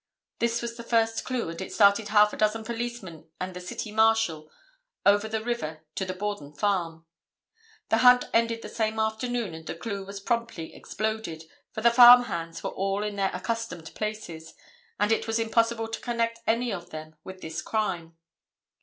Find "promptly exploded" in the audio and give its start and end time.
10.19-11.43